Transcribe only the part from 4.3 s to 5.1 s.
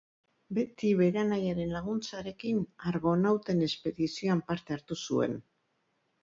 parte hartu